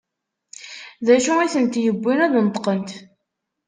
[1.05, 2.89] D acu i tent-yewwin ad d-neṭqent?